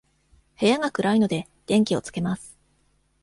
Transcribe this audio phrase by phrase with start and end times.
[0.59, 2.57] 部屋が暗いので、電気をつけます。